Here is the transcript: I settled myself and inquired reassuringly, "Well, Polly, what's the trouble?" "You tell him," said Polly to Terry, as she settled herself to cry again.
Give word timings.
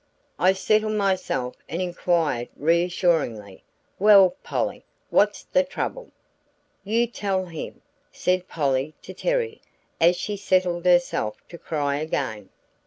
I 0.39 0.53
settled 0.53 0.93
myself 0.97 1.53
and 1.69 1.79
inquired 1.79 2.49
reassuringly, 2.55 3.63
"Well, 3.99 4.35
Polly, 4.41 4.83
what's 5.11 5.43
the 5.43 5.63
trouble?" 5.63 6.09
"You 6.83 7.05
tell 7.05 7.45
him," 7.45 7.83
said 8.11 8.47
Polly 8.47 8.95
to 9.03 9.13
Terry, 9.13 9.61
as 9.99 10.15
she 10.15 10.37
settled 10.37 10.85
herself 10.85 11.37
to 11.49 11.57
cry 11.59 11.97
again. 11.97 12.49